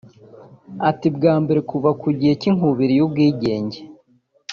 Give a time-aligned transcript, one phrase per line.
[0.89, 3.79] Ati “Bwa mbere kuva ku gihe cy’inkubiri y’ubwigenge